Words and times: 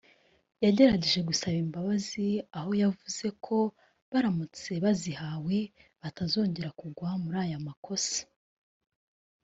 yagerageje 0.63 1.19
gusaba 1.29 1.57
imbabazi 1.65 2.27
aho 2.57 2.71
yavuze 2.83 3.27
ko 3.45 3.57
baramutse 4.11 4.71
bazihawe 4.83 5.57
batazongera 6.01 6.69
kugwa 6.79 7.09
muri 7.23 7.37
ayo 7.45 7.59
makosa 7.67 8.19